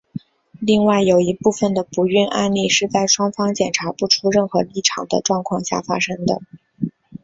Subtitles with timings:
[0.61, 6.17] 另外有一部分的不孕案例是在双方检查不出任何异常的状况下发生。